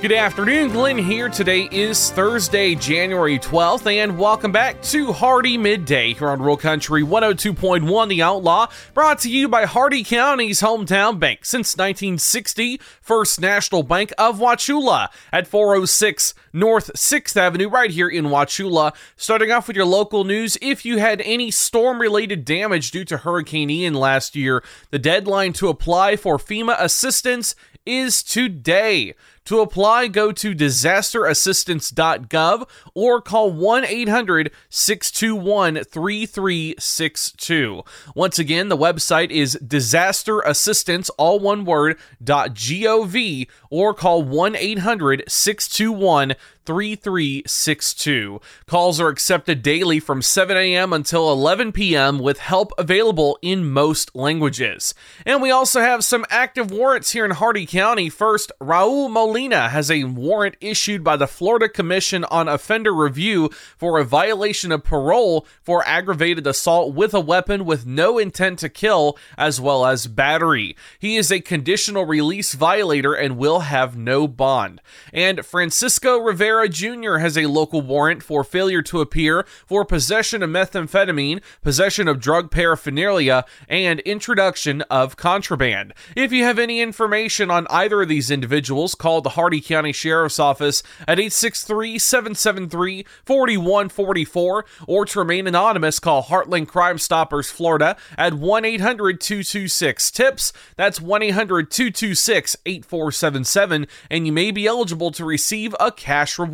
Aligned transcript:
Good 0.00 0.12
afternoon, 0.12 0.70
Glenn 0.70 0.96
here. 0.96 1.28
Today 1.28 1.68
is 1.70 2.10
Thursday, 2.12 2.74
January 2.74 3.38
12th, 3.38 3.86
and 3.86 4.18
welcome 4.18 4.50
back 4.50 4.80
to 4.84 5.12
Hardee 5.12 5.58
Midday 5.58 6.14
here 6.14 6.30
on 6.30 6.40
Rural 6.40 6.56
Country 6.56 7.02
102.1 7.02 8.08
The 8.08 8.22
Outlaw, 8.22 8.68
brought 8.94 9.18
to 9.18 9.30
you 9.30 9.46
by 9.46 9.66
Hardee 9.66 10.02
County's 10.02 10.62
hometown 10.62 11.20
bank 11.20 11.44
since 11.44 11.76
1960, 11.76 12.80
First 13.02 13.42
National 13.42 13.82
Bank 13.82 14.10
of 14.16 14.38
Wauchula 14.38 15.08
at 15.34 15.46
406 15.46 16.32
North 16.54 16.90
6th 16.94 17.36
Avenue, 17.36 17.68
right 17.68 17.90
here 17.90 18.08
in 18.08 18.24
Wauchula. 18.24 18.94
Starting 19.16 19.52
off 19.52 19.68
with 19.68 19.76
your 19.76 19.84
local 19.84 20.24
news, 20.24 20.56
if 20.62 20.86
you 20.86 20.96
had 20.96 21.20
any 21.20 21.50
storm 21.50 22.00
related 22.00 22.46
damage 22.46 22.90
due 22.90 23.04
to 23.04 23.18
Hurricane 23.18 23.68
Ian 23.68 23.92
last 23.92 24.34
year, 24.34 24.64
the 24.88 24.98
deadline 24.98 25.52
to 25.52 25.68
apply 25.68 26.16
for 26.16 26.38
FEMA 26.38 26.74
assistance 26.78 27.54
is 27.86 28.22
today. 28.22 29.14
To 29.46 29.60
apply, 29.60 30.08
go 30.08 30.32
to 30.32 30.54
disasterassistance.gov 30.54 32.68
or 32.94 33.20
call 33.20 33.50
1 33.50 33.84
800 33.84 34.52
621 34.68 35.82
3362. 35.84 37.82
Once 38.14 38.38
again, 38.38 38.68
the 38.68 38.76
website 38.76 39.30
is 39.30 39.58
disasterassistance, 39.60 41.10
all 41.18 41.40
one 41.40 41.64
word, 41.64 41.98
.gov 42.22 43.48
or 43.70 43.94
call 43.94 44.22
1 44.22 44.54
800 44.54 45.24
621 45.26 46.34
3362. 46.70 48.40
Calls 48.66 49.00
are 49.00 49.08
accepted 49.08 49.60
daily 49.60 49.98
from 49.98 50.22
7 50.22 50.56
a.m. 50.56 50.92
until 50.92 51.32
11 51.32 51.72
p.m. 51.72 52.20
with 52.20 52.38
help 52.38 52.70
available 52.78 53.36
in 53.42 53.68
most 53.68 54.14
languages. 54.14 54.94
And 55.26 55.42
we 55.42 55.50
also 55.50 55.80
have 55.80 56.04
some 56.04 56.24
active 56.30 56.70
warrants 56.70 57.10
here 57.10 57.24
in 57.24 57.32
Hardee 57.32 57.66
County. 57.66 58.08
First, 58.08 58.52
Raul 58.60 59.10
Molina 59.10 59.70
has 59.70 59.90
a 59.90 60.04
warrant 60.04 60.54
issued 60.60 61.02
by 61.02 61.16
the 61.16 61.26
Florida 61.26 61.68
Commission 61.68 62.22
on 62.26 62.46
Offender 62.46 62.94
Review 62.94 63.50
for 63.76 63.98
a 63.98 64.04
violation 64.04 64.70
of 64.70 64.84
parole 64.84 65.44
for 65.60 65.82
aggravated 65.88 66.46
assault 66.46 66.94
with 66.94 67.12
a 67.14 67.20
weapon 67.20 67.64
with 67.64 67.84
no 67.84 68.16
intent 68.16 68.60
to 68.60 68.68
kill, 68.68 69.18
as 69.36 69.60
well 69.60 69.84
as 69.84 70.06
battery. 70.06 70.76
He 71.00 71.16
is 71.16 71.32
a 71.32 71.40
conditional 71.40 72.06
release 72.06 72.54
violator 72.54 73.12
and 73.12 73.38
will 73.38 73.60
have 73.60 73.96
no 73.96 74.28
bond. 74.28 74.80
And 75.12 75.44
Francisco 75.44 76.18
Rivera 76.18 76.59
Jr. 76.68 77.18
has 77.18 77.36
a 77.38 77.46
local 77.46 77.80
warrant 77.80 78.22
for 78.22 78.44
failure 78.44 78.82
to 78.82 79.00
appear 79.00 79.44
for 79.66 79.84
possession 79.84 80.42
of 80.42 80.50
methamphetamine, 80.50 81.40
possession 81.62 82.08
of 82.08 82.20
drug 82.20 82.50
paraphernalia, 82.50 83.44
and 83.68 84.00
introduction 84.00 84.82
of 84.82 85.16
contraband. 85.16 85.94
If 86.14 86.32
you 86.32 86.44
have 86.44 86.58
any 86.58 86.80
information 86.80 87.50
on 87.50 87.66
either 87.70 88.02
of 88.02 88.08
these 88.08 88.30
individuals, 88.30 88.94
call 88.94 89.20
the 89.20 89.30
Hardee 89.30 89.60
County 89.60 89.92
Sheriff's 89.92 90.38
Office 90.38 90.82
at 91.02 91.18
863 91.18 91.98
773 91.98 93.04
4144 93.24 94.64
or 94.86 95.04
to 95.06 95.18
remain 95.18 95.46
anonymous, 95.46 95.98
call 95.98 96.24
Heartland 96.24 96.68
Crime 96.68 96.98
Stoppers 96.98 97.50
Florida 97.50 97.96
at 98.18 98.34
1 98.34 98.64
800 98.64 99.20
226 99.20 100.10
TIPS. 100.10 100.52
That's 100.76 101.00
1 101.00 101.22
800 101.22 101.70
226 101.70 102.56
8477, 102.66 103.86
and 104.10 104.26
you 104.26 104.32
may 104.32 104.50
be 104.50 104.66
eligible 104.66 105.10
to 105.12 105.24
receive 105.24 105.74
a 105.80 105.90
cash 105.90 106.38
reward. 106.38 106.49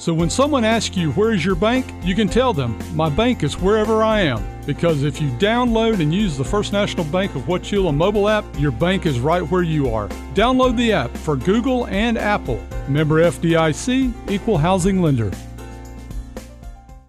So 0.00 0.14
when 0.14 0.30
someone 0.30 0.64
asks 0.64 0.96
you, 0.96 1.12
Where 1.12 1.34
is 1.34 1.44
your 1.44 1.54
bank? 1.54 1.84
you 2.02 2.14
can 2.14 2.26
tell 2.26 2.54
them, 2.54 2.78
My 2.96 3.10
bank 3.10 3.42
is 3.42 3.60
wherever 3.60 4.02
I 4.02 4.22
am. 4.22 4.42
Because 4.64 5.02
if 5.02 5.20
you 5.20 5.28
download 5.32 6.00
and 6.00 6.12
use 6.12 6.38
the 6.38 6.44
First 6.44 6.72
National 6.72 7.04
Bank 7.04 7.34
of 7.34 7.42
Wauchula 7.42 7.94
mobile 7.94 8.26
app, 8.26 8.46
your 8.58 8.70
bank 8.70 9.04
is 9.04 9.20
right 9.20 9.42
where 9.42 9.62
you 9.62 9.90
are. 9.90 10.08
Download 10.32 10.74
the 10.74 10.90
app 10.94 11.14
for 11.18 11.36
Google 11.36 11.86
and 11.88 12.16
Apple. 12.16 12.64
Member 12.88 13.16
FDIC, 13.16 14.30
Equal 14.30 14.56
Housing 14.56 15.02
Lender. 15.02 15.30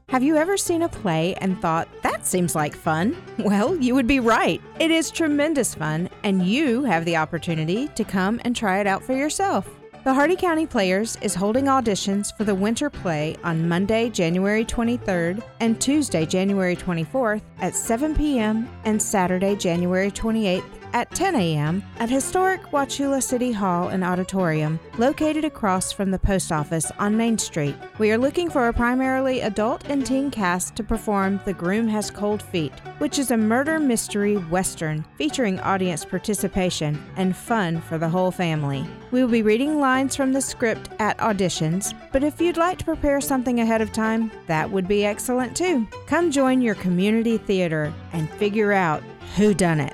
Have 0.09 0.21
you 0.21 0.35
ever 0.35 0.57
seen 0.57 0.81
a 0.81 0.89
play 0.89 1.35
and 1.35 1.61
thought, 1.61 1.87
that 2.03 2.25
seems 2.25 2.55
like 2.55 2.75
fun? 2.75 3.15
Well, 3.39 3.77
you 3.77 3.95
would 3.95 4.07
be 4.07 4.19
right. 4.19 4.61
It 4.79 4.91
is 4.91 5.11
tremendous 5.11 5.73
fun, 5.73 6.09
and 6.23 6.45
you 6.45 6.83
have 6.83 7.05
the 7.05 7.15
opportunity 7.15 7.87
to 7.87 8.03
come 8.03 8.41
and 8.43 8.53
try 8.53 8.81
it 8.81 8.87
out 8.87 9.01
for 9.01 9.13
yourself. 9.13 9.80
The 10.03 10.15
Hardee 10.15 10.35
County 10.35 10.65
Players 10.65 11.15
is 11.21 11.35
holding 11.35 11.65
auditions 11.65 12.35
for 12.35 12.43
the 12.43 12.55
winter 12.55 12.89
play 12.89 13.35
on 13.43 13.69
Monday, 13.69 14.09
January 14.09 14.65
23rd 14.65 15.43
and 15.59 15.79
Tuesday, 15.79 16.25
January 16.25 16.75
24th 16.75 17.43
at 17.59 17.75
7 17.75 18.15
p.m. 18.15 18.67
and 18.83 18.99
Saturday, 18.99 19.55
January 19.55 20.09
28th 20.09 20.80
at 20.93 21.11
10 21.11 21.35
a.m. 21.35 21.83
at 21.97 22.09
historic 22.09 22.61
Wauchula 22.71 23.21
City 23.21 23.51
Hall 23.51 23.89
and 23.89 24.03
Auditorium, 24.03 24.79
located 24.97 25.45
across 25.45 25.91
from 25.91 26.11
the 26.11 26.19
post 26.19 26.51
office 26.51 26.91
on 26.99 27.17
Main 27.17 27.37
Street. 27.37 27.75
We 27.97 28.11
are 28.11 28.17
looking 28.17 28.49
for 28.49 28.67
a 28.67 28.73
primarily 28.73 29.41
adult 29.41 29.83
and 29.85 30.05
teen 30.05 30.31
cast 30.31 30.75
to 30.75 30.83
perform 30.83 31.39
The 31.45 31.53
Groom 31.53 31.87
Has 31.87 32.11
Cold 32.11 32.41
Feet, 32.41 32.73
which 32.97 33.19
is 33.19 33.31
a 33.31 33.37
murder 33.37 33.79
mystery 33.79 34.35
western 34.35 35.05
featuring 35.17 35.59
audience 35.59 36.05
participation 36.05 37.01
and 37.15 37.35
fun 37.35 37.81
for 37.81 37.97
the 37.97 38.09
whole 38.09 38.31
family. 38.31 38.85
We 39.11 39.21
will 39.21 39.31
be 39.31 39.41
reading 39.41 39.79
lines 39.79 40.15
from 40.15 40.33
the 40.33 40.41
script 40.41 40.89
at 40.99 41.17
auditions, 41.17 41.93
but 42.11 42.23
if 42.23 42.39
you'd 42.41 42.57
like 42.57 42.77
to 42.79 42.85
prepare 42.85 43.21
something 43.21 43.59
ahead 43.59 43.81
of 43.81 43.91
time, 43.91 44.31
that 44.47 44.69
would 44.69 44.87
be 44.87 45.05
excellent 45.05 45.55
too. 45.55 45.87
Come 46.07 46.31
join 46.31 46.61
your 46.61 46.75
community 46.75 47.37
theater 47.37 47.93
and 48.13 48.29
figure 48.31 48.71
out 48.71 49.03
who 49.35 49.53
done 49.53 49.79
it. 49.79 49.93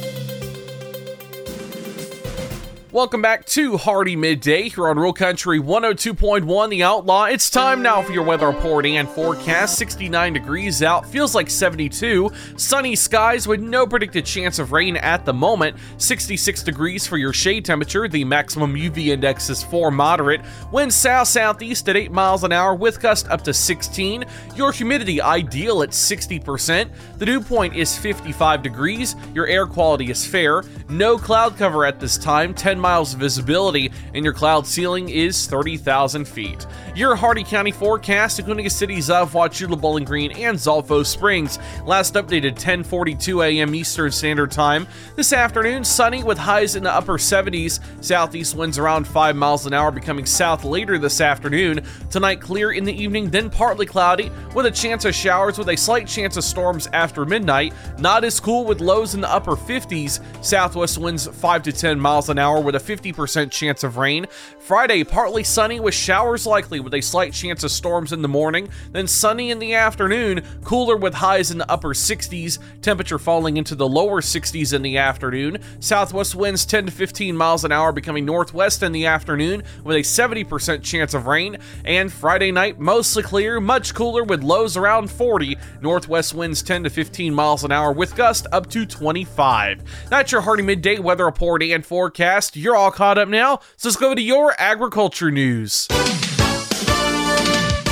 Welcome 2.93 3.21
back 3.21 3.45
to 3.45 3.77
Hardee 3.77 4.17
Midday 4.17 4.67
here 4.67 4.89
on 4.89 4.99
Real 4.99 5.13
Country 5.13 5.61
102.1 5.61 6.69
The 6.69 6.83
Outlaw. 6.83 7.23
It's 7.23 7.49
time 7.49 7.81
now 7.81 8.01
for 8.01 8.11
your 8.11 8.25
weather 8.25 8.47
report 8.47 8.85
and 8.85 9.07
forecast. 9.07 9.77
69 9.77 10.33
degrees 10.33 10.83
out, 10.83 11.05
feels 11.05 11.33
like 11.33 11.49
72. 11.49 12.29
Sunny 12.57 12.97
skies 12.97 13.47
with 13.47 13.61
no 13.61 13.87
predicted 13.87 14.25
chance 14.25 14.59
of 14.59 14.73
rain 14.73 14.97
at 14.97 15.23
the 15.23 15.31
moment. 15.31 15.77
66 15.99 16.63
degrees 16.63 17.07
for 17.07 17.15
your 17.15 17.31
shade 17.31 17.63
temperature. 17.63 18.09
The 18.09 18.25
maximum 18.25 18.75
UV 18.75 19.07
index 19.07 19.49
is 19.49 19.63
4 19.63 19.89
moderate. 19.89 20.41
Wind 20.73 20.91
south 20.91 21.29
southeast 21.29 21.87
at 21.87 21.95
8 21.95 22.11
miles 22.11 22.43
an 22.43 22.51
hour 22.51 22.75
with 22.75 22.99
gust 22.99 23.29
up 23.29 23.41
to 23.45 23.53
16. 23.53 24.25
Your 24.57 24.73
humidity 24.73 25.21
ideal 25.21 25.81
at 25.81 25.91
60%. 25.91 26.89
The 27.19 27.25
dew 27.25 27.39
point 27.39 27.73
is 27.73 27.97
55 27.97 28.61
degrees. 28.61 29.15
Your 29.33 29.47
air 29.47 29.65
quality 29.65 30.11
is 30.11 30.25
fair. 30.25 30.65
No 30.89 31.17
cloud 31.17 31.55
cover 31.55 31.85
at 31.85 32.01
this 32.01 32.17
time. 32.17 32.53
10 32.53 32.80
miles 32.81 33.13
of 33.13 33.19
visibility, 33.19 33.91
and 34.13 34.25
your 34.25 34.33
cloud 34.33 34.67
ceiling 34.67 35.09
is 35.09 35.47
30,000 35.47 36.27
feet. 36.27 36.65
Your 36.95 37.15
Hardee 37.15 37.43
County 37.43 37.71
forecast, 37.71 38.39
including 38.39 38.65
the 38.65 38.69
cities 38.69 39.09
of 39.09 39.31
Wauchula, 39.33 39.79
Bowling 39.79 40.03
Green, 40.03 40.31
and 40.31 40.57
Zolfo 40.57 41.05
Springs. 41.05 41.59
Last 41.85 42.15
updated 42.15 42.59
10:42 42.59 43.45
a.m. 43.45 43.73
Eastern 43.73 44.11
Standard 44.11 44.51
Time. 44.51 44.87
This 45.15 45.31
afternoon, 45.31 45.83
sunny 45.83 46.23
with 46.23 46.37
highs 46.37 46.75
in 46.75 46.83
the 46.83 46.91
upper 46.91 47.17
70s. 47.17 47.79
Southeast 48.03 48.55
winds 48.55 48.77
around 48.77 49.07
5 49.07 49.35
miles 49.35 49.65
an 49.65 49.73
hour, 49.73 49.91
becoming 49.91 50.25
south 50.25 50.63
later 50.63 50.97
this 50.97 51.21
afternoon. 51.21 51.81
Tonight, 52.09 52.41
clear 52.41 52.71
in 52.71 52.83
the 52.83 52.93
evening, 52.93 53.29
then 53.29 53.49
partly 53.49 53.85
cloudy, 53.85 54.31
with 54.53 54.65
a 54.65 54.71
chance 54.71 55.05
of 55.05 55.15
showers 55.15 55.57
with 55.57 55.69
a 55.69 55.77
slight 55.77 56.07
chance 56.07 56.35
of 56.35 56.43
storms 56.43 56.87
after 56.93 57.25
midnight. 57.25 57.73
Not 57.99 58.23
as 58.23 58.39
cool 58.39 58.65
with 58.65 58.81
lows 58.81 59.13
in 59.15 59.21
the 59.21 59.31
upper 59.31 59.55
50s. 59.55 60.19
Southwest 60.43 60.97
winds 60.97 61.27
5 61.27 61.63
to 61.63 61.71
10 61.71 61.99
miles 61.99 62.29
an 62.29 62.39
hour 62.39 62.59
with 62.59 62.70
a 62.75 62.79
50% 62.79 63.51
chance 63.51 63.83
of 63.83 63.97
rain. 63.97 64.25
Friday, 64.59 65.03
partly 65.03 65.43
sunny 65.43 65.79
with 65.79 65.93
showers 65.93 66.45
likely 66.45 66.79
with 66.79 66.93
a 66.93 67.01
slight 67.01 67.33
chance 67.33 67.63
of 67.63 67.71
storms 67.71 68.11
in 68.11 68.21
the 68.21 68.27
morning, 68.27 68.69
then 68.91 69.07
sunny 69.07 69.51
in 69.51 69.59
the 69.59 69.73
afternoon, 69.73 70.43
cooler 70.63 70.97
with 70.97 71.13
highs 71.13 71.51
in 71.51 71.57
the 71.57 71.71
upper 71.71 71.89
60s, 71.89 72.59
temperature 72.81 73.19
falling 73.19 73.57
into 73.57 73.75
the 73.75 73.87
lower 73.87 74.21
60s 74.21 74.73
in 74.73 74.81
the 74.81 74.97
afternoon. 74.97 75.57
Southwest 75.79 76.35
winds 76.35 76.65
10 76.65 76.87
to 76.87 76.91
15 76.91 77.37
miles 77.37 77.63
an 77.63 77.71
hour 77.71 77.91
becoming 77.91 78.25
northwest 78.25 78.83
in 78.83 78.91
the 78.91 79.05
afternoon 79.05 79.63
with 79.83 79.95
a 79.95 79.99
70% 79.99 80.83
chance 80.83 81.13
of 81.13 81.27
rain. 81.27 81.57
And 81.85 82.11
Friday 82.11 82.51
night, 82.51 82.79
mostly 82.79 83.23
clear, 83.23 83.59
much 83.59 83.93
cooler 83.93 84.23
with 84.23 84.43
lows 84.43 84.77
around 84.77 85.11
40. 85.11 85.57
Northwest 85.81 86.33
winds 86.33 86.63
10 86.63 86.83
to 86.83 86.89
15 86.89 87.33
miles 87.33 87.63
an 87.63 87.71
hour 87.71 87.91
with 87.91 88.15
gusts 88.15 88.47
up 88.51 88.69
to 88.71 88.85
25. 88.85 89.83
That's 90.09 90.31
your 90.31 90.41
Hardee 90.41 90.63
Midday 90.63 90.99
weather 90.99 91.25
report 91.25 91.61
and 91.61 91.85
forecast. 91.85 92.55
You're 92.61 92.75
all 92.75 92.91
caught 92.91 93.17
up 93.17 93.27
now, 93.27 93.59
so 93.75 93.89
let's 93.89 93.97
go 93.97 94.13
to 94.13 94.21
your 94.21 94.53
agriculture 94.59 95.31
news. 95.31 95.87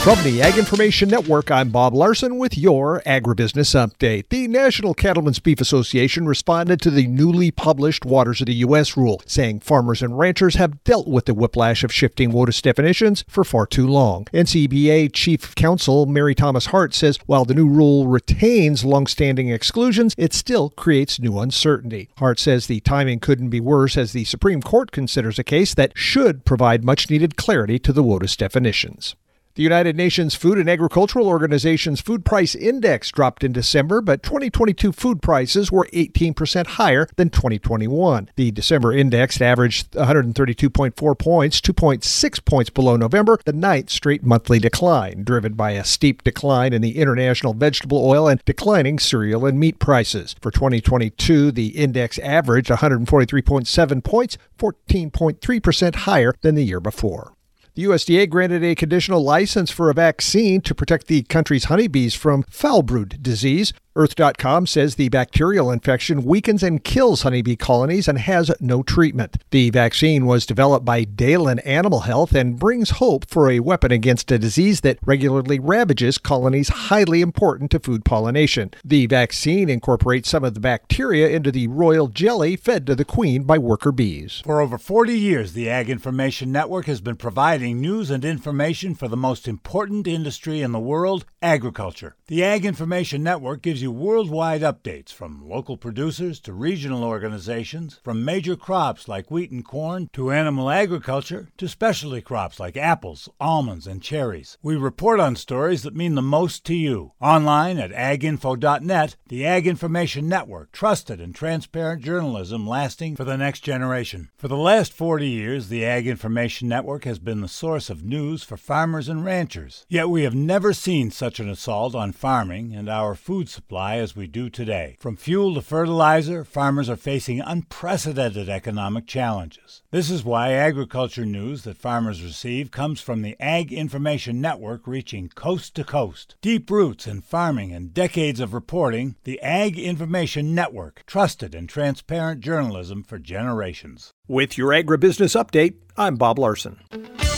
From 0.04 0.24
the 0.24 0.42
Ag 0.42 0.58
Information 0.58 1.10
Network, 1.10 1.52
I'm 1.52 1.72
Bob 1.72 1.94
Larson 1.94 2.38
with 2.38 2.58
your 2.58 3.02
Agribusiness 3.06 3.76
Update. 3.76 4.30
The 4.30 4.48
National 4.48 4.94
Cattlemen's 4.94 5.40
Beef 5.40 5.60
Association 5.60 6.26
responded 6.26 6.82
to 6.82 6.90
the 6.90 7.06
newly 7.06 7.52
published 7.52 8.06
Waters 8.06 8.40
of 8.40 8.48
the 8.48 8.54
U.S. 8.56 8.96
rule, 8.96 9.22
saying 9.26 9.60
farmers 9.60 10.02
and 10.02 10.18
ranchers 10.18 10.56
have 10.56 10.82
dealt 10.86 11.10
with 11.10 11.26
the 11.26 11.34
whiplash 11.34 11.84
of 11.84 11.94
shifting 11.94 12.32
WOTUS 12.32 12.62
definitions 12.62 13.26
for 13.28 13.44
far 13.44 13.68
too 13.68 13.86
long. 13.86 14.24
NCBA 14.34 15.12
Chief 15.12 15.54
Counsel 15.54 16.06
Mary 16.06 16.34
Thomas 16.34 16.68
Hart 16.68 16.94
says 16.94 17.20
while 17.26 17.44
the 17.44 17.54
new 17.54 17.68
rule 17.68 18.08
retains 18.08 18.86
longstanding 18.86 19.50
exclusions, 19.50 20.16
it 20.18 20.34
still 20.34 20.70
creates 20.70 21.20
new 21.20 21.38
uncertainty. 21.40 22.10
Hart 22.20 22.40
says 22.40 22.68
the 22.68 22.80
timing 22.80 23.20
couldn't 23.20 23.50
be 23.50 23.60
worse 23.60 23.98
as 23.98 24.14
the 24.14 24.24
Supreme 24.24 24.62
Court 24.62 24.92
considers 24.92 25.38
a 25.38 25.44
case 25.44 25.74
that 25.74 25.92
should 25.98 26.46
provide 26.46 26.86
much 26.86 27.10
needed 27.10 27.36
clarity 27.36 27.78
to 27.80 27.92
the 27.92 28.04
WOTUS 28.04 28.38
definitions. 28.38 29.16
The 29.60 29.64
United 29.64 29.98
Nations 29.98 30.36
Food 30.36 30.58
and 30.58 30.70
Agricultural 30.70 31.28
Organization's 31.28 32.00
food 32.00 32.24
price 32.24 32.56
index 32.56 33.12
dropped 33.12 33.44
in 33.44 33.52
December, 33.52 34.00
but 34.00 34.24
2022 34.24 34.94
food 34.94 35.22
prices 35.22 35.70
were 35.70 35.90
18% 35.92 36.66
higher 36.66 37.10
than 37.18 37.30
2021. 37.30 38.30
The 38.38 38.52
December 38.52 38.94
index 38.94 39.42
averaged 39.42 39.92
132.4 39.92 41.20
points, 41.20 41.60
2.6 41.60 42.46
points 42.46 42.70
below 42.70 42.96
November, 42.96 43.38
the 43.44 43.52
ninth 43.52 43.90
straight 43.90 44.24
monthly 44.24 44.60
decline, 44.60 45.26
driven 45.26 45.56
by 45.56 45.72
a 45.72 45.84
steep 45.84 46.24
decline 46.24 46.72
in 46.72 46.82
the 46.82 46.98
international 46.98 47.54
vegetable 47.54 47.98
oil 47.98 48.30
and 48.30 48.42
declining 48.46 48.98
cereal 48.98 49.46
and 49.46 49.60
meat 49.60 49.78
prices. 49.78 50.38
For 50.40 50.52
2022, 50.52 51.52
the 51.52 51.68
index 51.76 52.18
averaged 52.20 52.70
143.7 52.70 54.04
points, 54.06 54.38
14.3% 54.58 55.96
higher 55.96 56.34
than 56.40 56.56
the 56.56 56.64
year 56.64 56.80
before. 56.80 57.34
The 57.80 57.86
USDA 57.86 58.30
granted 58.30 58.62
a 58.62 58.76
conditional 58.76 59.24
license 59.24 59.72
for 59.72 59.90
a 59.90 59.94
vaccine 59.94 60.60
to 60.64 60.76
protect 60.76 61.08
the 61.08 61.22
country's 61.22 61.64
honeybees 61.64 62.14
from 62.14 62.44
foul 62.50 62.82
brood 62.84 63.20
disease. 63.22 63.72
Earth.com 64.00 64.66
says 64.66 64.96
the 64.96 65.10
bacterial 65.10 65.70
infection 65.70 66.24
weakens 66.24 66.64
and 66.64 66.82
kills 66.86 67.24
honeybee 67.24 67.58
colonies 67.58 68.08
and 68.08 68.18
has 68.18 68.50
no 68.62 68.82
treatment. 68.82 69.44
The 69.52 69.72
vaccine 69.72 70.26
was 70.26 70.46
developed 70.46 70.86
by 70.86 71.04
Dalan 71.04 71.60
Animal 71.66 72.00
Health 72.02 72.34
and 72.34 72.58
brings 72.58 72.92
hope 72.92 73.30
for 73.30 73.52
a 73.52 73.60
weapon 73.60 73.92
against 73.92 74.32
a 74.32 74.40
disease 74.40 74.80
that 74.82 75.00
regularly 75.04 75.60
ravages 75.60 76.18
colonies 76.18 76.70
highly 76.70 77.20
important 77.20 77.72
to 77.72 77.80
food 77.80 78.06
pollination. 78.06 78.72
The 78.86 79.06
vaccine 79.06 79.70
incorporates 79.70 80.30
some 80.30 80.46
of 80.46 80.54
the 80.54 80.62
bacteria 80.62 81.28
into 81.28 81.52
the 81.52 81.68
royal 81.68 82.08
jelly 82.08 82.56
fed 82.56 82.88
to 82.88 82.96
the 82.96 83.04
queen 83.04 83.44
by 83.44 83.58
worker 83.58 83.92
bees. 83.92 84.42
For 84.46 84.62
over 84.62 84.78
40 84.78 85.12
years, 85.12 85.52
the 85.52 85.70
Ag 85.70 85.90
Information 85.90 86.54
Network 86.54 86.86
has 86.86 87.02
been 87.02 87.18
providing 87.18 87.82
news 87.82 88.10
and 88.10 88.24
information 88.24 88.96
for 88.96 89.10
the 89.10 89.18
most 89.18 89.46
important 89.46 90.08
industry 90.08 90.62
in 90.62 90.72
the 90.72 90.80
world, 90.80 91.26
agriculture. 91.42 92.16
The 92.28 92.46
Ag 92.46 92.66
Information 92.66 93.24
Network 93.24 93.62
gives 93.62 93.82
you 93.82 93.89
worldwide 93.92 94.62
updates 94.62 95.12
from 95.12 95.48
local 95.48 95.78
producers 95.78 96.40
to 96.42 96.54
regional 96.54 97.04
organizations, 97.04 98.00
from 98.04 98.24
major 98.26 98.56
crops 98.56 99.08
like 99.08 99.30
wheat 99.32 99.52
and 99.52 99.66
corn 99.66 100.10
to 100.14 100.32
animal 100.32 100.70
agriculture 100.70 101.50
to 101.58 101.68
specialty 101.68 102.22
crops 102.22 102.60
like 102.60 102.78
apples, 102.78 103.30
almonds, 103.40 103.88
and 103.88 104.02
cherries. 104.02 104.58
We 104.62 104.76
report 104.76 105.20
on 105.20 105.36
stories 105.36 105.84
that 105.84 105.96
mean 105.96 106.16
the 106.16 106.22
most 106.22 106.66
to 106.66 106.76
you. 106.76 107.14
Online 107.22 107.78
at 107.78 107.92
aginfo.net, 107.92 109.16
the 109.28 109.46
Ag 109.46 109.68
Information 109.68 110.28
Network, 110.28 110.72
trusted 110.72 111.20
and 111.20 111.34
transparent 111.34 112.04
journalism 112.04 112.68
lasting 112.68 113.16
for 113.16 113.24
the 113.24 113.38
next 113.38 113.62
generation. 113.62 114.30
For 114.38 114.48
the 114.48 114.58
last 114.58 114.94
40 114.94 115.28
years, 115.28 115.70
the 115.70 115.86
Ag 115.86 116.08
Information 116.08 116.68
Network 116.68 117.06
has 117.06 117.20
been 117.20 117.42
the 117.42 117.48
source 117.48 117.90
of 117.90 118.04
news 118.04 118.44
for 118.44 118.58
farmers 118.58 119.10
and 119.10 119.26
ranchers. 119.26 119.86
Yet 119.90 120.10
we 120.10 120.24
have 120.24 120.36
never 120.36 120.74
seen 120.74 121.12
such 121.12 121.40
an 121.40 121.50
assault 121.50 121.96
on 121.96 122.12
farming 122.12 122.76
and 122.76 122.90
our 122.90 123.16
food 123.16 123.50
supply 123.50 123.79
as 123.80 124.16
we 124.16 124.28
do 124.28 124.50
today. 124.50 124.98
From 125.00 125.16
fuel 125.16 125.56
to 125.56 125.62
fertilizer, 125.62 126.44
farmers 126.44 126.90
are 126.90 126.96
facing 126.96 127.40
unprecedented 127.40 128.50
economic 128.50 129.08
challenges. 129.08 129.82
This 129.92 130.10
is 130.10 130.24
why 130.24 130.52
agriculture 130.52 131.26
news 131.26 131.64
that 131.64 131.78
farmers 131.78 132.24
receive 132.24 132.72
comes 132.72 133.02
from 133.02 133.22
the 133.22 133.36
Ag 133.40 133.72
Information 133.72 134.42
Network 134.42 134.86
reaching 134.86 135.30
coast 135.30 135.76
to 135.76 135.84
coast. 135.84 136.36
Deep 136.42 136.70
roots 136.70 137.08
in 137.08 137.22
farming 137.22 137.72
and 137.74 137.94
decades 137.94 138.40
of 138.40 138.54
reporting, 138.54 139.16
the 139.24 139.42
Ag 139.42 139.80
Information 139.80 140.54
Network, 140.54 141.04
trusted 141.08 141.56
and 141.56 141.70
transparent 141.70 142.42
journalism 142.42 143.02
for 143.02 143.18
generations. 143.18 144.14
With 144.30 144.60
your 144.60 144.70
agribusiness 144.70 145.36
update, 145.36 145.74
I'm 145.98 146.16
Bob 146.16 146.38
Larson. 146.38 146.78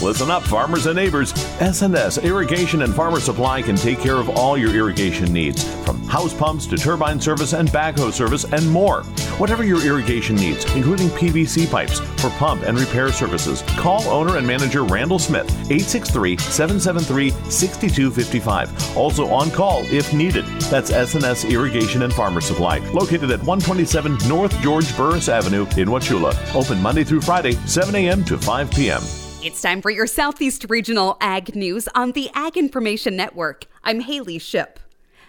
Listen 0.02 0.32
up, 0.32 0.42
farmers 0.42 0.86
and 0.86 0.96
neighbors. 0.96 1.32
SNS 1.60 2.24
Irrigation 2.24 2.82
and 2.82 2.92
Farmer 2.92 3.20
Supply 3.20 3.62
can 3.62 3.76
take 3.76 4.00
care 4.00 4.16
of 4.16 4.28
all 4.30 4.58
your 4.58 4.74
irrigation 4.74 5.32
needs, 5.32 5.62
from 5.84 6.02
house 6.08 6.34
pumps 6.34 6.66
to 6.66 6.76
turbine 6.76 7.20
service 7.20 7.52
and 7.52 7.68
backhoe 7.68 8.12
service 8.12 8.44
and 8.44 8.68
more. 8.68 9.04
Whatever 9.38 9.62
your 9.62 9.80
irrigation 9.86 10.34
needs, 10.34 10.64
including 10.74 11.08
PVC 11.10 11.70
pipes 11.70 12.00
for 12.20 12.30
pump 12.30 12.64
and 12.64 12.76
repair 12.76 13.12
services, 13.12 13.62
call 13.78 14.02
owner 14.08 14.38
and 14.38 14.46
manager 14.46 14.82
Randall 14.82 15.20
Smith, 15.20 15.48
863 15.70 16.36
773 16.38 17.30
6255. 17.48 18.96
Also 18.96 19.28
on 19.28 19.52
call 19.52 19.82
if 19.84 20.12
needed. 20.12 20.44
That's 20.68 20.90
SNS 20.90 21.48
Irrigation 21.48 22.02
and 22.02 22.12
Farmer 22.12 22.40
Supply, 22.40 22.78
located 22.90 23.30
at 23.30 23.38
127 23.38 24.18
North 24.28 24.60
George 24.60 24.96
Burris 24.96 25.28
Avenue 25.28 25.62
in 25.76 25.88
Wauchula. 25.88 26.34
Open 26.56 26.81
Monday 26.82 27.04
through 27.04 27.20
Friday, 27.20 27.52
7 27.64 27.94
a.m. 27.94 28.24
to 28.24 28.36
5 28.36 28.70
p.m. 28.72 29.00
It's 29.40 29.62
time 29.62 29.80
for 29.80 29.90
your 29.90 30.08
Southeast 30.08 30.66
Regional 30.68 31.16
Ag 31.20 31.54
News 31.54 31.86
on 31.94 32.10
the 32.10 32.28
Ag 32.34 32.56
Information 32.56 33.14
Network. 33.14 33.66
I'm 33.84 34.00
Haley 34.00 34.40
Ship. 34.40 34.80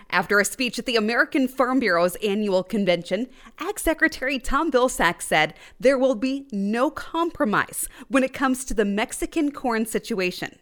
After 0.10 0.39
a 0.39 0.45
speech 0.45 0.79
at 0.79 0.88
the 0.88 0.95
American 0.95 1.48
Farm 1.48 1.79
Bureau's 1.79 2.15
annual 2.24 2.63
convention, 2.63 3.27
Ag 3.60 3.79
Secretary 3.79 4.39
Tom 4.39 4.72
Vilsack 4.72 5.22
said 5.22 5.53
there 5.79 6.00
will 6.00 6.15
be 6.15 6.48
no 6.51 6.89
compromise 6.89 7.88
when 8.07 8.24
it 8.24 8.33
comes 8.33 8.65
to 8.65 8.74
the 8.74 8.83
Mexican 8.83 9.51
corn 9.51 9.86
situation. 9.86 10.57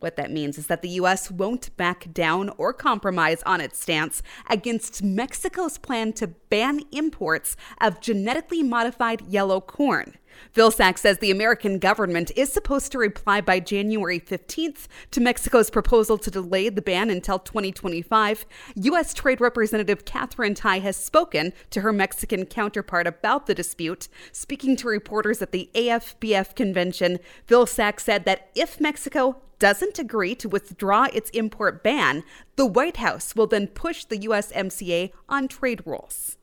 What 0.00 0.16
that 0.16 0.30
means 0.30 0.56
is 0.56 0.66
that 0.68 0.80
the 0.80 0.88
U.S. 0.88 1.30
won't 1.30 1.76
back 1.76 2.12
down 2.12 2.48
or 2.56 2.72
compromise 2.72 3.42
on 3.44 3.60
its 3.60 3.78
stance 3.78 4.22
against 4.48 5.02
Mexico's 5.02 5.76
plan 5.76 6.14
to 6.14 6.26
ban 6.26 6.80
imports 6.90 7.54
of 7.82 8.00
genetically 8.00 8.62
modified 8.62 9.20
yellow 9.28 9.60
corn. 9.60 10.14
Vilsack 10.54 10.96
says 10.96 11.18
the 11.18 11.30
American 11.30 11.78
government 11.78 12.32
is 12.34 12.50
supposed 12.50 12.92
to 12.92 12.98
reply 12.98 13.42
by 13.42 13.60
January 13.60 14.18
15th 14.18 14.86
to 15.10 15.20
Mexico's 15.20 15.68
proposal 15.68 16.16
to 16.16 16.30
delay 16.30 16.70
the 16.70 16.80
ban 16.80 17.10
until 17.10 17.38
2025. 17.38 18.46
U.S. 18.76 19.12
Trade 19.12 19.40
Representative 19.40 20.06
Katherine 20.06 20.54
Tai 20.54 20.78
has 20.78 20.96
spoken 20.96 21.52
to 21.70 21.82
her 21.82 21.92
Mexican 21.92 22.46
counterpart 22.46 23.06
about 23.06 23.46
the 23.46 23.54
dispute. 23.54 24.08
Speaking 24.32 24.76
to 24.76 24.88
reporters 24.88 25.42
at 25.42 25.52
the 25.52 25.68
AFBF 25.74 26.54
convention, 26.54 27.18
Vilsack 27.46 28.00
said 28.00 28.24
that 28.24 28.48
if 28.54 28.80
Mexico 28.80 29.42
doesn't 29.60 30.00
agree 30.00 30.34
to 30.34 30.48
withdraw 30.48 31.06
its 31.12 31.30
import 31.30 31.84
ban, 31.84 32.24
the 32.56 32.66
White 32.66 32.96
House 32.96 33.36
will 33.36 33.46
then 33.46 33.68
push 33.68 34.04
the 34.04 34.18
USMCA 34.18 35.12
on 35.28 35.46
trade 35.46 35.82
rules. 35.86 36.36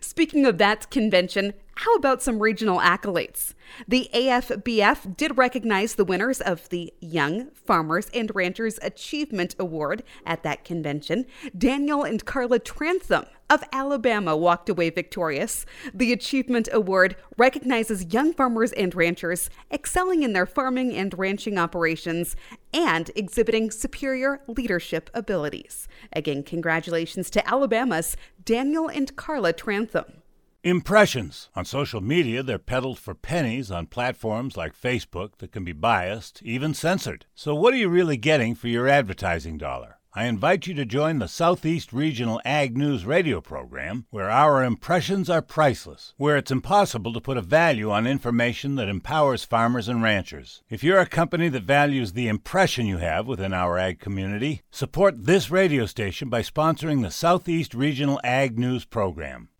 Speaking 0.00 0.46
of 0.46 0.58
that 0.58 0.90
convention, 0.90 1.54
how 1.76 1.94
about 1.94 2.22
some 2.22 2.40
regional 2.40 2.78
accolades? 2.78 3.54
The 3.86 4.08
AFBF 4.14 5.16
did 5.16 5.36
recognize 5.36 5.94
the 5.94 6.04
winners 6.04 6.40
of 6.40 6.68
the 6.68 6.92
Young 7.00 7.50
Farmers 7.50 8.10
and 8.14 8.30
Ranchers 8.34 8.78
Achievement 8.82 9.54
Award 9.58 10.02
at 10.24 10.42
that 10.42 10.64
convention. 10.64 11.26
Daniel 11.56 12.02
and 12.02 12.24
Carla 12.24 12.58
Trantham 12.58 13.26
of 13.54 13.62
Alabama 13.72 14.36
walked 14.36 14.68
away 14.68 14.90
victorious. 14.90 15.64
The 15.94 16.12
Achievement 16.12 16.68
Award 16.72 17.16
recognizes 17.38 18.12
young 18.12 18.34
farmers 18.34 18.72
and 18.72 18.92
ranchers 18.94 19.48
excelling 19.70 20.24
in 20.24 20.32
their 20.32 20.44
farming 20.44 20.92
and 20.94 21.16
ranching 21.16 21.56
operations 21.56 22.34
and 22.72 23.12
exhibiting 23.14 23.70
superior 23.70 24.40
leadership 24.48 25.08
abilities. 25.14 25.86
Again, 26.12 26.42
congratulations 26.42 27.30
to 27.30 27.48
Alabama's 27.48 28.16
Daniel 28.44 28.88
and 28.88 29.14
Carla 29.14 29.52
Trantham. 29.52 30.22
Impressions. 30.64 31.50
On 31.54 31.64
social 31.64 32.00
media, 32.00 32.42
they're 32.42 32.58
peddled 32.58 32.98
for 32.98 33.14
pennies 33.14 33.70
on 33.70 33.86
platforms 33.86 34.56
like 34.56 34.74
Facebook 34.74 35.36
that 35.38 35.52
can 35.52 35.62
be 35.62 35.72
biased, 35.72 36.42
even 36.42 36.74
censored. 36.74 37.26
So, 37.34 37.54
what 37.54 37.74
are 37.74 37.76
you 37.76 37.88
really 37.88 38.16
getting 38.16 38.54
for 38.54 38.68
your 38.68 38.88
advertising 38.88 39.58
dollar? 39.58 39.98
I 40.16 40.26
invite 40.26 40.68
you 40.68 40.74
to 40.74 40.84
join 40.84 41.18
the 41.18 41.26
Southeast 41.26 41.92
Regional 41.92 42.40
Ag 42.44 42.76
News 42.76 43.04
radio 43.04 43.40
program, 43.40 44.06
where 44.10 44.30
our 44.30 44.62
impressions 44.62 45.28
are 45.28 45.42
priceless, 45.42 46.14
where 46.18 46.36
it's 46.36 46.52
impossible 46.52 47.12
to 47.14 47.20
put 47.20 47.36
a 47.36 47.42
value 47.42 47.90
on 47.90 48.06
information 48.06 48.76
that 48.76 48.88
empowers 48.88 49.42
farmers 49.42 49.88
and 49.88 50.04
ranchers. 50.04 50.62
If 50.70 50.84
you're 50.84 51.00
a 51.00 51.06
company 51.06 51.48
that 51.48 51.64
values 51.64 52.12
the 52.12 52.28
impression 52.28 52.86
you 52.86 52.98
have 52.98 53.26
within 53.26 53.52
our 53.52 53.76
ag 53.76 53.98
community, 53.98 54.62
support 54.70 55.26
this 55.26 55.50
radio 55.50 55.84
station 55.84 56.28
by 56.28 56.42
sponsoring 56.42 57.02
the 57.02 57.10
Southeast 57.10 57.74
Regional 57.74 58.20
Ag 58.22 58.56
News 58.56 58.84
program. 58.84 59.48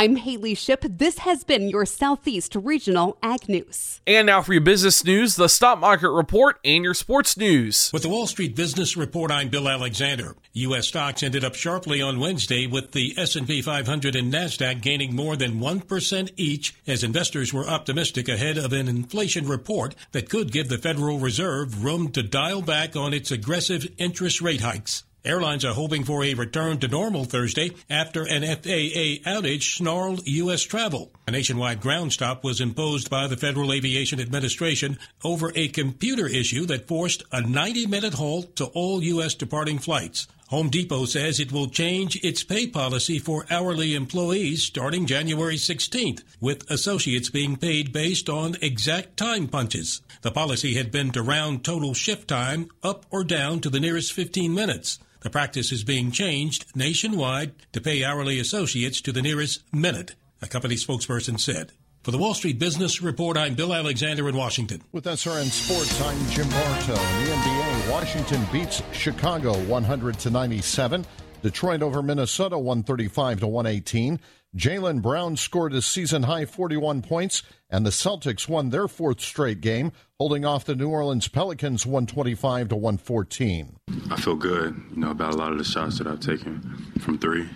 I'm 0.00 0.14
Haley 0.14 0.54
Ship. 0.54 0.80
This 0.88 1.18
has 1.18 1.42
been 1.42 1.68
your 1.68 1.84
Southeast 1.84 2.54
Regional 2.54 3.18
Ag 3.20 3.48
News. 3.48 4.00
And 4.06 4.26
now 4.26 4.42
for 4.42 4.52
your 4.52 4.62
business 4.62 5.04
news, 5.04 5.34
the 5.34 5.48
stock 5.48 5.80
market 5.80 6.10
report, 6.10 6.60
and 6.64 6.84
your 6.84 6.94
sports 6.94 7.36
news. 7.36 7.90
With 7.92 8.02
the 8.02 8.08
Wall 8.08 8.28
Street 8.28 8.54
Business 8.54 8.96
Report, 8.96 9.32
I'm 9.32 9.48
Bill 9.48 9.68
Alexander. 9.68 10.36
U.S. 10.52 10.86
stocks 10.86 11.24
ended 11.24 11.42
up 11.42 11.56
sharply 11.56 12.00
on 12.00 12.20
Wednesday, 12.20 12.68
with 12.68 12.92
the 12.92 13.12
S&P 13.18 13.60
500 13.60 14.14
and 14.14 14.32
Nasdaq 14.32 14.82
gaining 14.82 15.16
more 15.16 15.34
than 15.34 15.58
one 15.58 15.80
percent 15.80 16.30
each, 16.36 16.76
as 16.86 17.02
investors 17.02 17.52
were 17.52 17.68
optimistic 17.68 18.28
ahead 18.28 18.56
of 18.56 18.72
an 18.72 18.86
inflation 18.86 19.48
report 19.48 19.96
that 20.12 20.30
could 20.30 20.52
give 20.52 20.68
the 20.68 20.78
Federal 20.78 21.18
Reserve 21.18 21.82
room 21.82 22.12
to 22.12 22.22
dial 22.22 22.62
back 22.62 22.94
on 22.94 23.12
its 23.12 23.32
aggressive 23.32 23.88
interest 23.98 24.40
rate 24.40 24.60
hikes. 24.60 25.02
Airlines 25.28 25.62
are 25.62 25.74
hoping 25.74 26.04
for 26.04 26.24
a 26.24 26.32
return 26.32 26.78
to 26.78 26.88
normal 26.88 27.24
Thursday 27.24 27.72
after 27.90 28.22
an 28.22 28.40
FAA 28.40 29.28
outage 29.30 29.76
snarled 29.76 30.26
U.S. 30.26 30.62
travel. 30.62 31.12
A 31.26 31.30
nationwide 31.30 31.82
ground 31.82 32.14
stop 32.14 32.42
was 32.42 32.62
imposed 32.62 33.10
by 33.10 33.26
the 33.26 33.36
Federal 33.36 33.70
Aviation 33.70 34.20
Administration 34.20 34.98
over 35.22 35.52
a 35.54 35.68
computer 35.68 36.26
issue 36.26 36.64
that 36.64 36.88
forced 36.88 37.24
a 37.30 37.42
90 37.42 37.86
minute 37.88 38.14
halt 38.14 38.56
to 38.56 38.64
all 38.68 39.02
U.S. 39.02 39.34
departing 39.34 39.78
flights. 39.78 40.28
Home 40.48 40.70
Depot 40.70 41.04
says 41.04 41.38
it 41.38 41.52
will 41.52 41.68
change 41.68 42.16
its 42.24 42.42
pay 42.42 42.66
policy 42.66 43.18
for 43.18 43.44
hourly 43.50 43.94
employees 43.94 44.62
starting 44.62 45.04
January 45.04 45.56
16th, 45.56 46.22
with 46.40 46.70
associates 46.70 47.28
being 47.28 47.58
paid 47.58 47.92
based 47.92 48.30
on 48.30 48.56
exact 48.62 49.18
time 49.18 49.46
punches. 49.46 50.00
The 50.22 50.30
policy 50.30 50.72
had 50.72 50.90
been 50.90 51.10
to 51.10 51.20
round 51.20 51.66
total 51.66 51.92
shift 51.92 52.28
time 52.28 52.70
up 52.82 53.04
or 53.10 53.24
down 53.24 53.60
to 53.60 53.68
the 53.68 53.78
nearest 53.78 54.14
15 54.14 54.54
minutes. 54.54 54.98
The 55.20 55.30
practice 55.30 55.72
is 55.72 55.82
being 55.82 56.12
changed 56.12 56.66
nationwide 56.76 57.52
to 57.72 57.80
pay 57.80 58.04
hourly 58.04 58.38
associates 58.38 59.00
to 59.00 59.10
the 59.10 59.22
nearest 59.22 59.62
minute, 59.72 60.14
a 60.40 60.46
company 60.46 60.76
spokesperson 60.76 61.40
said. 61.40 61.72
For 62.04 62.12
the 62.12 62.18
Wall 62.18 62.34
Street 62.34 62.60
Business 62.60 63.02
Report, 63.02 63.36
I'm 63.36 63.54
Bill 63.54 63.74
Alexander 63.74 64.28
in 64.28 64.36
Washington. 64.36 64.80
With 64.92 65.04
SRN 65.04 65.50
Sports, 65.50 66.00
I'm 66.00 66.30
Jim 66.30 66.48
Bartow. 66.48 66.92
In 66.92 67.24
the 67.24 67.32
NBA, 67.32 67.90
Washington 67.90 68.46
beats 68.52 68.80
Chicago 68.92 69.58
100 69.64 70.18
to 70.20 70.30
97. 70.30 71.04
Detroit 71.42 71.82
over 71.82 72.00
Minnesota 72.00 72.56
135 72.56 73.40
to 73.40 73.48
118. 73.48 74.20
Jaylen 74.56 75.02
Brown 75.02 75.36
scored 75.36 75.74
a 75.74 75.82
season 75.82 76.22
high 76.22 76.46
41 76.46 77.02
points, 77.02 77.42
and 77.68 77.84
the 77.84 77.90
Celtics 77.90 78.48
won 78.48 78.70
their 78.70 78.88
fourth 78.88 79.20
straight 79.20 79.60
game, 79.60 79.92
holding 80.18 80.46
off 80.46 80.64
the 80.64 80.74
New 80.74 80.88
Orleans 80.88 81.28
Pelicans 81.28 81.84
125 81.84 82.70
to 82.70 82.76
114. 82.76 83.76
I 84.10 84.16
feel 84.16 84.36
good, 84.36 84.80
you 84.90 85.00
know, 85.00 85.10
about 85.10 85.34
a 85.34 85.36
lot 85.36 85.52
of 85.52 85.58
the 85.58 85.64
shots 85.64 85.98
that 85.98 86.06
I've 86.06 86.20
taken 86.20 86.60
from 86.98 87.18
three. 87.18 87.48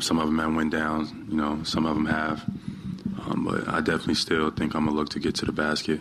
Some 0.00 0.18
of 0.18 0.26
them 0.26 0.38
have 0.38 0.54
went 0.54 0.72
down, 0.72 1.26
you 1.30 1.36
know, 1.36 1.62
some 1.64 1.84
of 1.84 1.94
them 1.94 2.06
have. 2.06 2.42
Um, 3.26 3.44
but 3.44 3.68
I 3.68 3.80
definitely 3.80 4.14
still 4.14 4.50
think 4.50 4.74
I'm 4.74 4.86
gonna 4.86 4.96
look 4.96 5.10
to 5.10 5.20
get 5.20 5.34
to 5.36 5.44
the 5.44 5.52
basket 5.52 6.00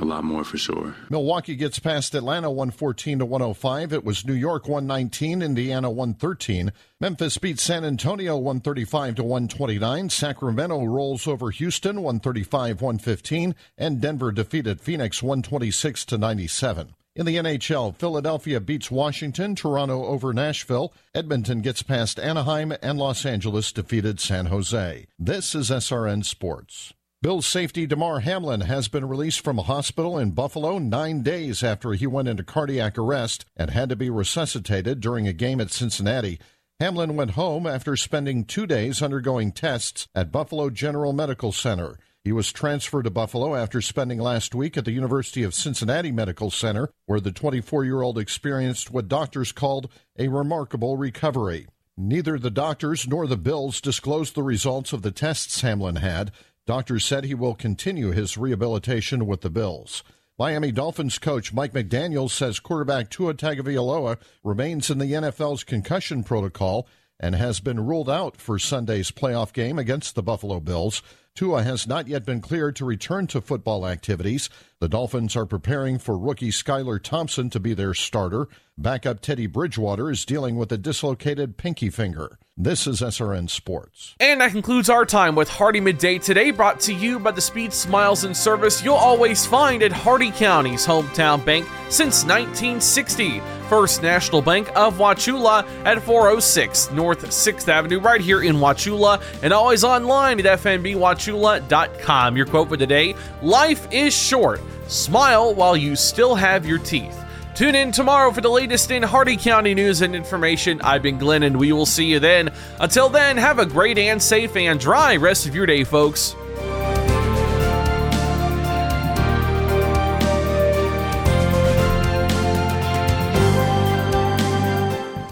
a 0.00 0.04
lot 0.04 0.24
more 0.24 0.44
for 0.44 0.58
sure. 0.58 0.94
Milwaukee 1.08 1.56
gets 1.56 1.78
past 1.78 2.14
Atlanta 2.14 2.48
114 2.50 3.18
to 3.18 3.26
105. 3.26 3.92
It 3.92 4.04
was 4.04 4.24
New 4.24 4.34
York 4.34 4.68
119, 4.68 5.42
Indiana 5.42 5.90
113. 5.90 6.72
Memphis 7.00 7.38
beats 7.38 7.62
San 7.62 7.84
Antonio 7.84 8.36
135 8.36 9.16
to 9.16 9.22
129. 9.22 10.10
Sacramento 10.10 10.84
rolls 10.84 11.26
over 11.26 11.50
Houston 11.50 12.02
135 12.02 12.80
115, 12.82 13.54
and 13.78 14.00
Denver 14.00 14.32
defeated 14.32 14.80
Phoenix 14.80 15.22
126 15.22 16.04
to 16.06 16.18
97. 16.18 16.94
In 17.16 17.26
the 17.26 17.36
NHL, 17.36 17.96
Philadelphia 17.96 18.60
beats 18.60 18.90
Washington, 18.90 19.56
Toronto 19.56 20.04
over 20.04 20.32
Nashville, 20.32 20.94
Edmonton 21.12 21.60
gets 21.60 21.82
past 21.82 22.20
Anaheim, 22.20 22.72
and 22.82 22.98
Los 22.98 23.26
Angeles 23.26 23.72
defeated 23.72 24.20
San 24.20 24.46
Jose. 24.46 25.06
This 25.18 25.54
is 25.56 25.70
SRN 25.70 26.24
Sports. 26.24 26.94
Bills 27.22 27.44
safety 27.44 27.86
Damar 27.86 28.20
Hamlin 28.20 28.62
has 28.62 28.88
been 28.88 29.06
released 29.06 29.44
from 29.44 29.58
a 29.58 29.64
hospital 29.64 30.16
in 30.16 30.30
Buffalo 30.30 30.78
nine 30.78 31.22
days 31.22 31.62
after 31.62 31.92
he 31.92 32.06
went 32.06 32.28
into 32.28 32.42
cardiac 32.42 32.96
arrest 32.96 33.44
and 33.54 33.68
had 33.68 33.90
to 33.90 33.96
be 33.96 34.08
resuscitated 34.08 35.00
during 35.00 35.28
a 35.28 35.34
game 35.34 35.60
at 35.60 35.70
Cincinnati. 35.70 36.40
Hamlin 36.78 37.16
went 37.16 37.32
home 37.32 37.66
after 37.66 37.94
spending 37.94 38.46
two 38.46 38.66
days 38.66 39.02
undergoing 39.02 39.52
tests 39.52 40.08
at 40.14 40.32
Buffalo 40.32 40.70
General 40.70 41.12
Medical 41.12 41.52
Center. 41.52 41.98
He 42.24 42.32
was 42.32 42.52
transferred 42.52 43.02
to 43.02 43.10
Buffalo 43.10 43.54
after 43.54 43.82
spending 43.82 44.18
last 44.18 44.54
week 44.54 44.78
at 44.78 44.86
the 44.86 44.92
University 44.92 45.42
of 45.42 45.52
Cincinnati 45.52 46.10
Medical 46.10 46.50
Center, 46.50 46.88
where 47.04 47.20
the 47.20 47.32
24 47.32 47.84
year 47.84 48.00
old 48.00 48.16
experienced 48.16 48.90
what 48.90 49.08
doctors 49.08 49.52
called 49.52 49.90
a 50.18 50.28
remarkable 50.28 50.96
recovery. 50.96 51.66
Neither 51.98 52.38
the 52.38 52.50
doctors 52.50 53.06
nor 53.06 53.26
the 53.26 53.36
Bills 53.36 53.78
disclosed 53.78 54.34
the 54.34 54.42
results 54.42 54.94
of 54.94 55.02
the 55.02 55.10
tests 55.10 55.60
Hamlin 55.60 55.96
had. 55.96 56.32
Doctors 56.70 57.04
said 57.04 57.24
he 57.24 57.34
will 57.34 57.56
continue 57.56 58.12
his 58.12 58.38
rehabilitation 58.38 59.26
with 59.26 59.40
the 59.40 59.50
Bills. 59.50 60.04
Miami 60.38 60.70
Dolphins 60.70 61.18
coach 61.18 61.52
Mike 61.52 61.72
McDaniel 61.72 62.30
says 62.30 62.60
quarterback 62.60 63.10
Tua 63.10 63.34
Tagovailoa 63.34 64.18
remains 64.44 64.88
in 64.88 64.98
the 64.98 65.10
NFL's 65.10 65.64
concussion 65.64 66.22
protocol 66.22 66.86
and 67.20 67.36
has 67.36 67.60
been 67.60 67.86
ruled 67.86 68.10
out 68.10 68.38
for 68.38 68.58
Sunday's 68.58 69.10
playoff 69.12 69.52
game 69.52 69.78
against 69.78 70.14
the 70.14 70.22
Buffalo 70.22 70.58
Bills. 70.58 71.02
Tua 71.34 71.62
has 71.62 71.86
not 71.86 72.08
yet 72.08 72.24
been 72.24 72.40
cleared 72.40 72.74
to 72.76 72.84
return 72.84 73.26
to 73.28 73.40
football 73.40 73.86
activities. 73.86 74.50
The 74.80 74.88
Dolphins 74.88 75.36
are 75.36 75.46
preparing 75.46 75.98
for 75.98 76.18
rookie 76.18 76.50
Skylar 76.50 77.00
Thompson 77.00 77.50
to 77.50 77.60
be 77.60 77.72
their 77.72 77.94
starter. 77.94 78.48
Backup 78.76 79.20
Teddy 79.20 79.46
Bridgewater 79.46 80.10
is 80.10 80.24
dealing 80.24 80.56
with 80.56 80.72
a 80.72 80.78
dislocated 80.78 81.56
pinky 81.56 81.88
finger. 81.88 82.38
This 82.56 82.86
is 82.86 83.00
SRN 83.00 83.48
Sports. 83.48 84.16
And 84.18 84.40
that 84.40 84.50
concludes 84.50 84.90
our 84.90 85.06
time 85.06 85.34
with 85.34 85.48
Hardee 85.48 85.80
Midday 85.80 86.18
today, 86.18 86.50
brought 86.50 86.80
to 86.80 86.94
you 86.94 87.18
by 87.18 87.30
the 87.30 87.40
speed, 87.40 87.72
smiles, 87.72 88.24
and 88.24 88.36
service 88.36 88.82
you'll 88.82 88.94
always 88.94 89.46
find 89.46 89.82
at 89.82 89.92
Hardee 89.92 90.32
County's 90.32 90.86
hometown 90.86 91.44
bank 91.44 91.66
since 91.90 92.24
1960. 92.24 93.59
First 93.70 94.02
National 94.02 94.42
Bank 94.42 94.68
of 94.74 94.98
Wauchula 94.98 95.64
at 95.84 96.02
406 96.02 96.90
North 96.90 97.24
6th 97.24 97.68
Avenue, 97.68 98.00
right 98.00 98.20
here 98.20 98.42
in 98.42 98.56
Wauchula, 98.56 99.22
and 99.44 99.52
always 99.52 99.84
online 99.84 100.44
at 100.44 100.58
fnbwauchula.com. 100.58 102.36
Your 102.36 102.46
quote 102.46 102.68
for 102.68 102.76
today 102.76 103.14
Life 103.42 103.86
is 103.92 104.12
short. 104.12 104.60
Smile 104.88 105.54
while 105.54 105.76
you 105.76 105.94
still 105.94 106.34
have 106.34 106.66
your 106.66 106.80
teeth. 106.80 107.16
Tune 107.54 107.76
in 107.76 107.92
tomorrow 107.92 108.32
for 108.32 108.40
the 108.40 108.48
latest 108.48 108.90
in 108.90 109.04
Hardee 109.04 109.36
County 109.36 109.72
news 109.72 110.02
and 110.02 110.16
information. 110.16 110.80
I've 110.80 111.02
been 111.02 111.18
Glenn, 111.18 111.44
and 111.44 111.56
we 111.56 111.70
will 111.70 111.86
see 111.86 112.06
you 112.06 112.18
then. 112.18 112.50
Until 112.80 113.08
then, 113.08 113.36
have 113.36 113.60
a 113.60 113.66
great 113.66 113.98
and 113.98 114.20
safe 114.20 114.56
and 114.56 114.80
dry 114.80 115.14
rest 115.14 115.46
of 115.46 115.54
your 115.54 115.66
day, 115.66 115.84
folks. 115.84 116.34